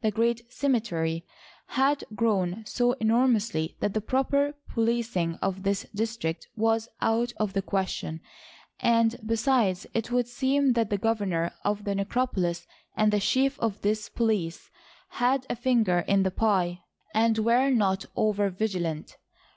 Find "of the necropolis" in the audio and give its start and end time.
11.64-12.66